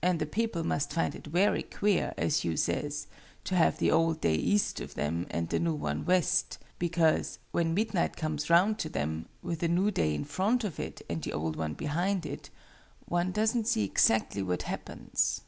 And 0.00 0.18
the 0.18 0.24
people 0.24 0.64
must 0.64 0.94
find 0.94 1.14
it 1.14 1.26
very 1.26 1.62
queer, 1.62 2.14
as 2.16 2.38
Hugh 2.40 2.56
says, 2.56 3.06
to 3.44 3.54
have 3.54 3.76
the 3.76 3.90
old 3.90 4.18
day 4.22 4.34
east 4.34 4.80
of 4.80 4.94
them, 4.94 5.26
and 5.30 5.50
the 5.50 5.58
new 5.58 5.74
one 5.74 6.06
west: 6.06 6.56
because, 6.78 7.38
when 7.52 7.74
midnight 7.74 8.16
comes 8.16 8.48
round 8.48 8.78
to 8.78 8.88
them, 8.88 9.26
with 9.42 9.58
the 9.58 9.68
new 9.68 9.90
day 9.90 10.14
in 10.14 10.24
front 10.24 10.64
of 10.64 10.80
it 10.80 11.02
and 11.10 11.22
the 11.22 11.34
old 11.34 11.56
one 11.56 11.74
behind 11.74 12.24
it, 12.24 12.48
one 13.04 13.30
doesn't 13.30 13.68
see 13.68 13.84
exactly 13.84 14.42
what 14.42 14.62
happens. 14.62 15.42